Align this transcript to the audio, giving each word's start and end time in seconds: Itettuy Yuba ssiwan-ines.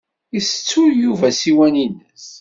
Itettuy 0.39 0.91
Yuba 1.03 1.27
ssiwan-ines. 1.31 2.27